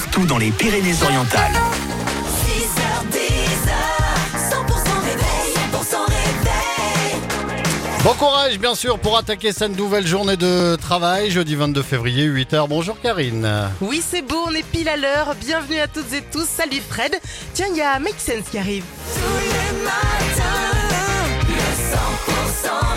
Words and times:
partout 0.00 0.24
dans 0.24 0.38
les 0.38 0.50
Pyrénées-Orientales. 0.50 1.52
Bon 8.02 8.14
courage 8.14 8.58
bien 8.58 8.74
sûr 8.74 8.98
pour 8.98 9.18
attaquer 9.18 9.52
cette 9.52 9.76
nouvelle 9.76 10.06
journée 10.06 10.38
de 10.38 10.76
travail, 10.76 11.30
jeudi 11.30 11.54
22 11.54 11.82
février 11.82 12.26
8h. 12.26 12.66
Bonjour 12.66 12.98
Karine. 12.98 13.46
Oui, 13.82 14.02
c'est 14.06 14.22
beau, 14.22 14.42
on 14.46 14.54
est 14.54 14.64
pile 14.64 14.88
à 14.88 14.96
l'heure. 14.96 15.34
Bienvenue 15.38 15.80
à 15.80 15.86
toutes 15.86 16.12
et 16.14 16.22
tous. 16.32 16.46
Salut 16.46 16.80
Fred. 16.88 17.14
Tiens, 17.52 17.66
il 17.70 17.76
y 17.76 17.82
a 17.82 17.98
Make 17.98 18.18
Sense 18.18 18.48
qui 18.50 18.56
arrive. 18.56 18.84
Le 22.72 22.89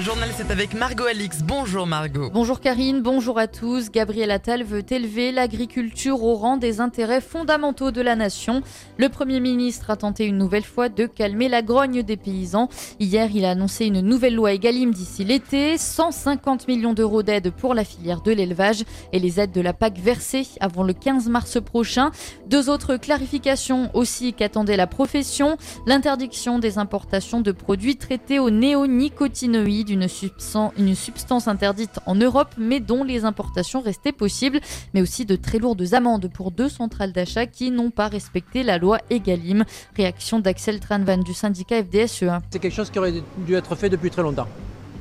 journal, 0.00 0.28
c'est 0.36 0.50
avec 0.50 0.74
Margot 0.74 1.06
Alix. 1.06 1.42
Bonjour 1.42 1.86
Margot. 1.86 2.28
Bonjour 2.30 2.60
Karine, 2.60 3.00
bonjour 3.00 3.38
à 3.38 3.46
tous. 3.46 3.90
Gabriel 3.90 4.30
Attal 4.30 4.62
veut 4.62 4.84
élever 4.90 5.32
l'agriculture 5.32 6.22
au 6.22 6.34
rang 6.34 6.56
des 6.56 6.80
intérêts 6.80 7.20
fondamentaux 7.20 7.92
de 7.92 8.02
la 8.02 8.16
nation. 8.16 8.62
Le 8.98 9.08
Premier 9.08 9.40
ministre 9.40 9.88
a 9.90 9.96
tenté 9.96 10.26
une 10.26 10.36
nouvelle 10.36 10.64
fois 10.64 10.88
de 10.88 11.06
calmer 11.06 11.48
la 11.48 11.62
grogne 11.62 12.02
des 12.02 12.16
paysans. 12.16 12.68
Hier, 13.00 13.30
il 13.32 13.44
a 13.44 13.52
annoncé 13.52 13.86
une 13.86 14.00
nouvelle 14.00 14.34
loi 14.34 14.52
Egalim 14.52 14.92
d'ici 14.92 15.24
l'été, 15.24 15.78
150 15.78 16.68
millions 16.68 16.92
d'euros 16.92 17.22
d'aide 17.22 17.50
pour 17.50 17.72
la 17.72 17.84
filière 17.84 18.20
de 18.20 18.32
l'élevage 18.32 18.84
et 19.12 19.18
les 19.18 19.40
aides 19.40 19.52
de 19.52 19.60
la 19.62 19.72
PAC 19.72 19.98
versées 19.98 20.46
avant 20.60 20.82
le 20.82 20.92
15 20.92 21.28
mars 21.28 21.58
prochain. 21.60 22.10
Deux 22.48 22.68
autres 22.68 22.96
clarifications 22.96 23.90
aussi 23.94 24.34
qu'attendait 24.34 24.76
la 24.76 24.86
profession, 24.86 25.56
l'interdiction 25.86 26.58
des 26.58 26.76
importations 26.76 27.40
de 27.40 27.52
produits 27.52 27.96
traités 27.96 28.38
aux 28.38 28.50
néonicotinoïdes 28.50 29.85
d'une 29.86 30.06
substance, 30.08 31.48
interdite 31.48 32.00
en 32.04 32.14
Europe, 32.14 32.50
mais 32.58 32.80
dont 32.80 33.04
les 33.04 33.24
importations 33.24 33.80
restaient 33.80 34.12
possibles, 34.12 34.60
mais 34.92 35.00
aussi 35.00 35.24
de 35.24 35.36
très 35.36 35.58
lourdes 35.58 35.94
amendes 35.94 36.28
pour 36.32 36.50
deux 36.50 36.68
centrales 36.68 37.12
d'achat 37.12 37.46
qui 37.46 37.70
n'ont 37.70 37.90
pas 37.90 38.08
respecté 38.08 38.62
la 38.62 38.76
loi 38.76 38.98
Egalim. 39.08 39.64
Réaction 39.96 40.40
d'Axel 40.40 40.80
Tranvan 40.80 41.18
du 41.18 41.32
syndicat 41.32 41.82
FDSEA. 41.82 42.42
C'est 42.50 42.58
quelque 42.58 42.74
chose 42.74 42.90
qui 42.90 42.98
aurait 42.98 43.22
dû 43.38 43.54
être 43.54 43.74
fait 43.76 43.88
depuis 43.88 44.10
très 44.10 44.22
longtemps. 44.22 44.48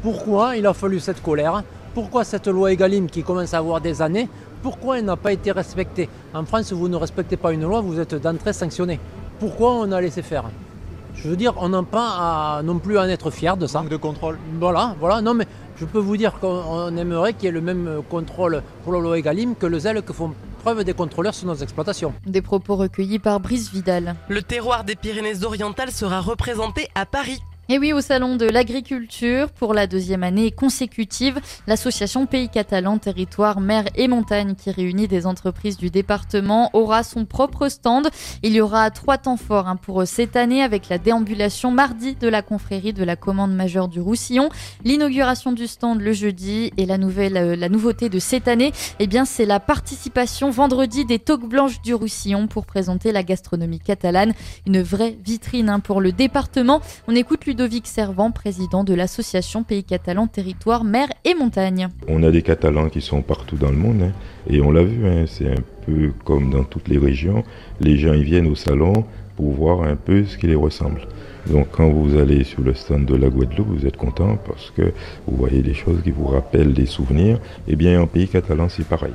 Pourquoi 0.01 0.55
il 0.55 0.65
a 0.65 0.73
fallu 0.73 0.99
cette 0.99 1.21
colère? 1.21 1.63
Pourquoi 1.93 2.23
cette 2.23 2.47
loi 2.47 2.71
Egalim 2.71 3.09
qui 3.09 3.23
commence 3.23 3.53
à 3.53 3.57
avoir 3.57 3.81
des 3.81 4.01
années 4.01 4.29
Pourquoi 4.61 4.99
elle 4.99 5.05
n'a 5.05 5.15
pas 5.15 5.31
été 5.31 5.51
respectée? 5.51 6.09
En 6.33 6.45
France, 6.45 6.71
vous 6.73 6.87
ne 6.87 6.95
respectez 6.95 7.37
pas 7.37 7.51
une 7.53 7.63
loi, 7.63 7.81
vous 7.81 7.99
êtes 7.99 8.15
d'entrée 8.15 8.53
sanctionné. 8.53 8.99
Pourquoi 9.39 9.73
on 9.73 9.91
a 9.91 9.99
laissé 9.99 10.21
faire? 10.21 10.45
Je 11.15 11.29
veux 11.29 11.35
dire, 11.35 11.53
on 11.57 11.69
n'a 11.69 11.83
pas 11.83 12.57
à, 12.57 12.61
non 12.63 12.79
plus 12.79 12.97
à 12.97 13.03
en 13.03 13.09
être 13.09 13.31
fier 13.31 13.57
de 13.57 13.67
ça. 13.67 13.79
Manque 13.79 13.89
de 13.89 13.97
contrôle. 13.97 14.37
Voilà, 14.59 14.95
voilà. 14.99 15.21
Non, 15.21 15.33
mais 15.33 15.47
je 15.77 15.85
peux 15.85 15.99
vous 15.99 16.17
dire 16.17 16.39
qu'on 16.39 16.95
aimerait 16.97 17.33
qu'il 17.33 17.45
y 17.45 17.47
ait 17.47 17.51
le 17.51 17.61
même 17.61 18.01
contrôle 18.09 18.61
pour 18.83 18.93
la 18.93 18.99
loi 18.99 19.17
Egalim 19.17 19.55
que 19.55 19.65
le 19.65 19.79
zèle 19.79 20.01
que 20.01 20.13
font 20.13 20.33
preuve 20.61 20.83
des 20.83 20.93
contrôleurs 20.93 21.33
sur 21.33 21.47
nos 21.47 21.55
exploitations. 21.55 22.13
Des 22.25 22.41
propos 22.41 22.75
recueillis 22.75 23.19
par 23.19 23.39
Brice 23.39 23.71
Vidal. 23.71 24.15
Le 24.29 24.41
terroir 24.41 24.83
des 24.83 24.95
Pyrénées-Orientales 24.95 25.91
sera 25.91 26.21
représenté 26.21 26.87
à 26.95 27.05
Paris. 27.05 27.41
Et 27.67 27.79
oui, 27.79 27.93
au 27.93 28.01
Salon 28.01 28.35
de 28.35 28.45
l'Agriculture, 28.45 29.49
pour 29.49 29.73
la 29.73 29.87
deuxième 29.87 30.21
année 30.21 30.51
consécutive, 30.51 31.39
l'association 31.65 32.27
Pays 32.27 32.47
Catalan, 32.47 32.99
Territoire, 32.99 33.59
Mer 33.59 33.85
et 33.95 34.07
Montagne, 34.07 34.53
qui 34.53 34.69
réunit 34.69 35.07
des 35.07 35.25
entreprises 35.25 35.75
du 35.75 35.89
département, 35.89 36.69
aura 36.73 37.01
son 37.01 37.25
propre 37.25 37.67
stand. 37.69 38.07
Il 38.43 38.53
y 38.53 38.61
aura 38.61 38.91
trois 38.91 39.17
temps 39.17 39.35
forts 39.35 39.67
hein, 39.67 39.77
pour 39.77 40.05
cette 40.05 40.35
année, 40.35 40.61
avec 40.61 40.89
la 40.89 40.99
déambulation 40.99 41.71
mardi 41.71 42.13
de 42.13 42.27
la 42.27 42.43
confrérie 42.43 42.93
de 42.93 43.03
la 43.03 43.15
commande 43.15 43.55
majeure 43.55 43.87
du 43.87 43.99
Roussillon, 43.99 44.49
l'inauguration 44.83 45.51
du 45.51 45.65
stand 45.65 46.01
le 46.01 46.13
jeudi 46.13 46.71
et 46.77 46.85
la, 46.85 46.99
nouvelle, 46.99 47.35
euh, 47.35 47.55
la 47.55 47.69
nouveauté 47.69 48.09
de 48.09 48.19
cette 48.19 48.47
année, 48.47 48.73
eh 48.99 49.07
bien, 49.07 49.25
c'est 49.25 49.45
la 49.45 49.59
participation 49.59 50.51
vendredi 50.51 51.03
des 51.03 51.17
toques 51.17 51.49
blanches 51.49 51.81
du 51.81 51.95
Roussillon 51.95 52.45
pour 52.45 52.67
présenter 52.67 53.11
la 53.11 53.23
gastronomie 53.23 53.79
catalane, 53.79 54.33
une 54.67 54.83
vraie 54.83 55.17
vitrine 55.25 55.69
hein, 55.69 55.79
pour 55.79 55.99
le 55.99 56.11
département. 56.11 56.79
On 57.07 57.15
écoute 57.15 57.39
Ludovic 57.55 57.87
Servant, 57.87 58.31
président 58.31 58.83
de 58.83 58.93
l'association 58.93 59.63
Pays 59.63 59.85
Catalan 59.85 60.27
Territoire, 60.27 60.83
Mer 60.83 61.07
et 61.23 61.35
Montagne. 61.35 61.87
On 62.09 62.21
a 62.23 62.29
des 62.29 62.41
Catalans 62.41 62.89
qui 62.89 62.99
sont 62.99 63.21
partout 63.21 63.55
dans 63.55 63.71
le 63.71 63.77
monde 63.77 64.01
hein, 64.01 64.11
et 64.49 64.59
on 64.59 64.71
l'a 64.71 64.83
vu, 64.83 65.07
hein, 65.07 65.23
c'est 65.25 65.49
un 65.49 65.61
peu 65.85 66.11
comme 66.25 66.49
dans 66.49 66.65
toutes 66.65 66.89
les 66.89 66.97
régions. 66.97 67.45
Les 67.79 67.97
gens 67.97 68.11
ils 68.11 68.25
viennent 68.25 68.47
au 68.47 68.55
salon 68.55 69.05
pour 69.35 69.51
voir 69.51 69.83
un 69.83 69.95
peu 69.95 70.25
ce 70.25 70.37
qui 70.37 70.47
les 70.47 70.55
ressemble. 70.55 71.01
Donc 71.47 71.67
quand 71.71 71.89
vous 71.89 72.17
allez 72.17 72.43
sur 72.43 72.61
le 72.63 72.73
stand 72.73 73.05
de 73.05 73.15
la 73.15 73.29
Guadeloupe, 73.29 73.67
vous 73.67 73.85
êtes 73.85 73.97
content 73.97 74.37
parce 74.47 74.71
que 74.71 74.93
vous 75.27 75.37
voyez 75.37 75.61
des 75.61 75.75
choses 75.75 76.01
qui 76.03 76.09
vous 76.09 76.25
rappellent 76.25 76.73
des 76.73 76.87
souvenirs. 76.87 77.39
Eh 77.67 77.75
bien 77.75 78.01
en 78.01 78.07
pays 78.07 78.27
catalan, 78.27 78.67
c'est 78.67 78.87
pareil. 78.87 79.13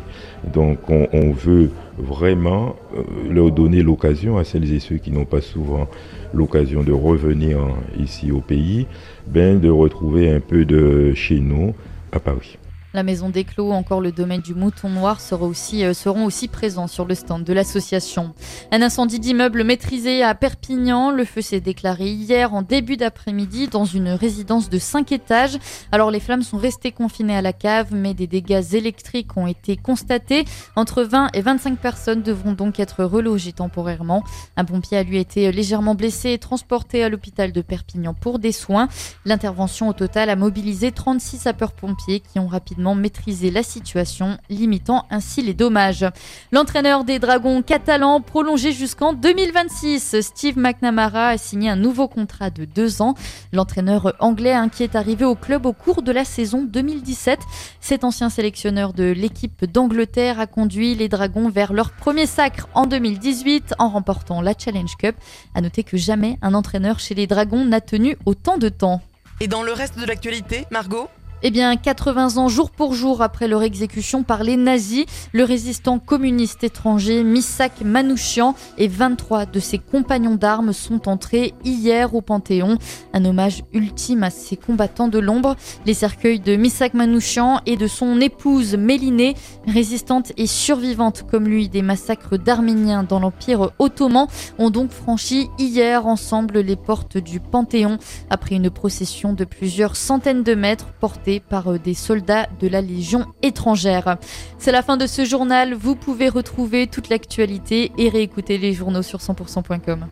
Donc 0.52 0.78
on, 0.88 1.32
veut 1.32 1.70
vraiment 1.98 2.76
euh, 2.96 3.02
leur 3.30 3.50
donner 3.50 3.82
l'occasion 3.82 4.38
à 4.38 4.44
celles 4.44 4.72
et 4.72 4.78
ceux 4.78 4.96
qui 4.96 5.10
n'ont 5.10 5.24
pas 5.24 5.40
souvent 5.40 5.88
l'occasion 6.32 6.82
de 6.82 6.92
revenir 6.92 7.58
ici 7.98 8.30
au 8.30 8.40
pays, 8.40 8.86
ben, 9.26 9.58
de 9.58 9.68
retrouver 9.68 10.30
un 10.30 10.40
peu 10.40 10.64
de 10.64 11.12
chez 11.14 11.40
nous 11.40 11.74
à 12.12 12.20
Paris. 12.20 12.58
La 12.92 13.04
maison 13.04 13.28
des 13.28 13.44
Clos, 13.44 13.70
encore 13.70 14.00
le 14.00 14.10
domaine 14.10 14.40
du 14.40 14.52
Mouton 14.52 14.88
Noir 14.88 15.20
aussi, 15.42 15.84
euh, 15.84 15.94
seront 15.94 16.24
aussi 16.24 16.48
présents 16.48 16.88
sur 16.88 17.04
le 17.04 17.14
stand 17.14 17.44
de 17.44 17.52
l'association. 17.52 18.34
Un 18.72 18.82
incendie 18.82 19.20
d'immeuble 19.20 19.62
maîtrisé 19.62 20.24
à 20.24 20.34
Perpignan. 20.34 21.12
Le 21.12 21.24
feu 21.24 21.40
s'est 21.40 21.60
déclaré 21.60 22.06
hier 22.06 22.52
en 22.52 22.62
début 22.62 22.96
d'après-midi 22.96 23.68
dans 23.68 23.84
une 23.84 24.08
résidence 24.08 24.68
de 24.68 24.80
5 24.80 25.12
étages. 25.12 25.56
Alors 25.92 26.10
les 26.10 26.18
flammes 26.18 26.42
sont 26.42 26.58
restées 26.58 26.90
confinées 26.90 27.36
à 27.36 27.42
la 27.42 27.52
cave, 27.52 27.94
mais 27.94 28.12
des 28.12 28.26
dégâts 28.26 28.74
électriques 28.74 29.36
ont 29.36 29.46
été 29.46 29.76
constatés. 29.76 30.44
Entre 30.74 31.04
20 31.04 31.28
et 31.34 31.42
25 31.42 31.78
personnes 31.78 32.22
devront 32.22 32.54
donc 32.54 32.80
être 32.80 33.04
relogées 33.04 33.52
temporairement. 33.52 34.24
Un 34.56 34.64
pompier 34.64 34.98
a 34.98 35.04
lui 35.04 35.18
été 35.18 35.52
légèrement 35.52 35.94
blessé 35.94 36.32
et 36.32 36.38
transporté 36.38 37.04
à 37.04 37.08
l'hôpital 37.08 37.52
de 37.52 37.60
Perpignan 37.60 38.14
pour 38.14 38.40
des 38.40 38.50
soins. 38.50 38.88
L'intervention 39.24 39.88
au 39.88 39.92
total 39.92 40.28
a 40.28 40.34
mobilisé 40.34 40.90
36 40.90 41.38
sapeurs-pompiers 41.38 42.18
qui 42.18 42.40
ont 42.40 42.48
rapidement 42.48 42.79
maîtriser 42.94 43.50
la 43.50 43.62
situation, 43.62 44.38
limitant 44.48 45.06
ainsi 45.10 45.42
les 45.42 45.54
dommages. 45.54 46.06
L'entraîneur 46.52 47.04
des 47.04 47.18
Dragons 47.18 47.62
catalans 47.62 48.20
prolongé 48.20 48.72
jusqu'en 48.72 49.12
2026. 49.12 50.20
Steve 50.20 50.58
McNamara 50.58 51.28
a 51.28 51.38
signé 51.38 51.70
un 51.70 51.76
nouveau 51.76 52.08
contrat 52.08 52.50
de 52.50 52.64
deux 52.64 53.02
ans. 53.02 53.14
L'entraîneur 53.52 54.14
anglais 54.18 54.54
qui 54.68 54.82
est 54.82 54.96
arrivé 54.96 55.24
au 55.24 55.34
club 55.34 55.66
au 55.66 55.72
cours 55.72 56.02
de 56.02 56.12
la 56.12 56.24
saison 56.24 56.62
2017. 56.64 57.40
Cet 57.80 58.04
ancien 58.04 58.30
sélectionneur 58.30 58.92
de 58.92 59.04
l'équipe 59.04 59.64
d'Angleterre 59.64 60.40
a 60.40 60.46
conduit 60.46 60.94
les 60.94 61.08
Dragons 61.08 61.48
vers 61.48 61.72
leur 61.72 61.92
premier 61.92 62.26
sacre 62.26 62.68
en 62.74 62.86
2018 62.86 63.74
en 63.78 63.88
remportant 63.88 64.40
la 64.40 64.54
Challenge 64.56 64.94
Cup. 64.98 65.16
À 65.54 65.60
noter 65.60 65.84
que 65.84 65.96
jamais 65.96 66.38
un 66.42 66.54
entraîneur 66.54 66.98
chez 66.98 67.14
les 67.14 67.26
Dragons 67.26 67.64
n'a 67.64 67.80
tenu 67.80 68.16
autant 68.26 68.58
de 68.58 68.68
temps. 68.68 69.00
Et 69.40 69.48
dans 69.48 69.62
le 69.62 69.72
reste 69.72 69.98
de 69.98 70.04
l'actualité, 70.04 70.66
Margot? 70.70 71.08
Eh 71.42 71.50
bien, 71.50 71.74
80 71.76 72.36
ans 72.36 72.48
jour 72.48 72.70
pour 72.70 72.92
jour 72.92 73.22
après 73.22 73.48
leur 73.48 73.62
exécution 73.62 74.22
par 74.22 74.44
les 74.44 74.56
nazis, 74.56 75.06
le 75.32 75.44
résistant 75.44 75.98
communiste 75.98 76.64
étranger 76.64 77.24
Misak 77.24 77.80
Manouchian 77.82 78.54
et 78.76 78.88
23 78.88 79.46
de 79.46 79.58
ses 79.58 79.78
compagnons 79.78 80.34
d'armes 80.34 80.74
sont 80.74 81.08
entrés 81.08 81.54
hier 81.64 82.14
au 82.14 82.20
Panthéon. 82.20 82.76
Un 83.14 83.24
hommage 83.24 83.62
ultime 83.72 84.22
à 84.22 84.28
ces 84.28 84.56
combattants 84.56 85.08
de 85.08 85.18
l'ombre. 85.18 85.56
Les 85.86 85.94
cercueils 85.94 86.40
de 86.40 86.56
Misak 86.56 86.92
Manouchian 86.92 87.60
et 87.64 87.78
de 87.78 87.86
son 87.86 88.20
épouse 88.20 88.74
Mélinée, 88.74 89.34
résistante 89.66 90.32
et 90.36 90.46
survivante 90.46 91.24
comme 91.30 91.48
lui 91.48 91.70
des 91.70 91.82
massacres 91.82 92.36
d'Arméniens 92.36 93.02
dans 93.02 93.18
l'Empire 93.18 93.70
ottoman, 93.78 94.26
ont 94.58 94.70
donc 94.70 94.90
franchi 94.90 95.48
hier 95.58 96.06
ensemble 96.06 96.60
les 96.60 96.76
portes 96.76 97.16
du 97.16 97.40
Panthéon 97.40 97.96
après 98.28 98.56
une 98.56 98.68
procession 98.68 99.32
de 99.32 99.44
plusieurs 99.44 99.96
centaines 99.96 100.42
de 100.42 100.54
mètres 100.54 100.88
portée 101.00 101.29
par 101.38 101.70
euh, 101.70 101.78
des 101.78 101.94
soldats 101.94 102.48
de 102.58 102.66
la 102.66 102.80
Légion 102.80 103.26
étrangère. 103.42 104.16
C'est 104.58 104.72
la 104.72 104.82
fin 104.82 104.96
de 104.96 105.06
ce 105.06 105.24
journal. 105.24 105.74
Vous 105.74 105.94
pouvez 105.94 106.28
retrouver 106.28 106.88
toute 106.88 107.08
l'actualité 107.08 107.92
et 107.98 108.08
réécouter 108.08 108.58
les 108.58 108.72
journaux 108.72 109.02
sur 109.02 109.20
100%.com. 109.20 110.06